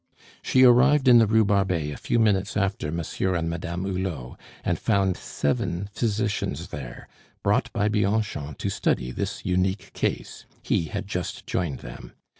[0.41, 4.35] She arrived in the Rue Barbet a few minutes after Monsieur and Madame Hulot,
[4.65, 7.07] and found seven physicians there,
[7.43, 12.13] brought by Bianchon to study this unique case; he had just joined them.